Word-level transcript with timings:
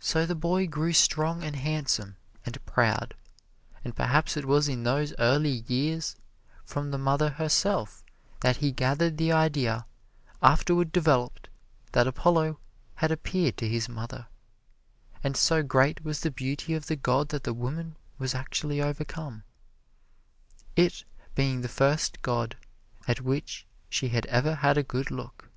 So 0.00 0.24
the 0.24 0.34
boy 0.34 0.66
grew 0.66 0.94
strong 0.94 1.44
and 1.44 1.56
handsome, 1.56 2.16
and 2.46 2.64
proud; 2.64 3.12
and 3.84 3.94
perhaps 3.94 4.34
it 4.34 4.46
was 4.46 4.66
in 4.66 4.84
those 4.84 5.12
early 5.18 5.62
years, 5.68 6.16
from 6.64 6.90
the 6.90 6.96
mother 6.96 7.28
herself, 7.28 8.02
that 8.40 8.56
he 8.64 8.72
gathered 8.72 9.18
the 9.18 9.30
idea, 9.30 9.84
afterward 10.42 10.90
developed, 10.90 11.50
that 11.92 12.06
Apollo 12.06 12.60
had 12.94 13.10
appeared 13.12 13.58
to 13.58 13.68
his 13.68 13.90
mother, 13.90 14.26
and 15.22 15.36
so 15.36 15.62
great 15.62 16.02
was 16.02 16.20
the 16.20 16.30
beauty 16.30 16.72
of 16.72 16.86
the 16.86 16.96
god 16.96 17.28
that 17.28 17.44
the 17.44 17.52
woman 17.52 17.98
was 18.16 18.34
actually 18.34 18.80
overcome, 18.80 19.44
it 20.76 21.04
being 21.34 21.60
the 21.60 21.68
first 21.68 22.22
god 22.22 22.56
at 23.06 23.20
which 23.20 23.66
she 23.90 24.08
had 24.08 24.24
ever 24.28 24.54
had 24.54 24.78
a 24.78 24.82
good 24.82 25.10
look. 25.10 25.50